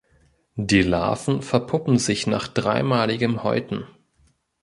Die 0.55 0.81
Larven 0.81 1.43
verpuppen 1.43 1.99
sich 1.99 2.25
nach 2.25 2.47
dreimaligem 2.47 3.43
Häuten. 3.43 3.85